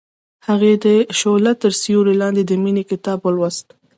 [0.47, 0.85] هغې د
[1.19, 3.67] شعله تر سیوري لاندې د مینې کتاب ولوست.